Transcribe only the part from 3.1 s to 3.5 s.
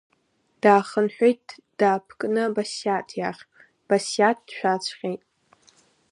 иахь,